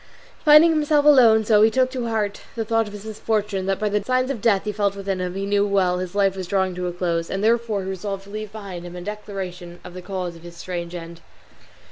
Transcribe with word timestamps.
Finding 0.43 0.71
himself 0.71 1.05
alone 1.05 1.41
he 1.41 1.45
so 1.45 1.69
took 1.69 1.91
to 1.91 2.07
heart 2.07 2.41
the 2.55 2.65
thought 2.65 2.87
of 2.87 2.93
his 2.93 3.05
misfortune 3.05 3.67
that 3.67 3.77
by 3.77 3.87
the 3.87 4.03
signs 4.03 4.31
of 4.31 4.41
death 4.41 4.63
he 4.63 4.71
felt 4.71 4.95
within 4.95 5.21
him 5.21 5.35
he 5.35 5.45
knew 5.45 5.63
well 5.63 5.99
his 5.99 6.15
life 6.15 6.35
was 6.35 6.47
drawing 6.47 6.73
to 6.73 6.87
a 6.87 6.91
close, 6.91 7.29
and 7.29 7.43
therefore 7.43 7.83
he 7.83 7.89
resolved 7.91 8.23
to 8.23 8.31
leave 8.31 8.51
behind 8.51 8.83
him 8.83 8.95
a 8.95 9.01
declaration 9.01 9.79
of 9.83 9.93
the 9.93 10.01
cause 10.01 10.35
of 10.35 10.41
his 10.41 10.57
strange 10.57 10.95
end. 10.95 11.21